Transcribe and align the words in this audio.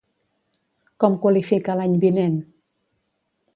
Com 1.03 1.17
qualifica 1.27 1.77
l'any 1.81 1.95
vinent? 2.07 2.41